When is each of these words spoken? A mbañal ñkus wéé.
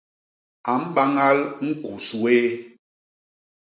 A 0.71 0.73
mbañal 0.83 1.37
ñkus 1.67 2.05
wéé. 2.21 2.47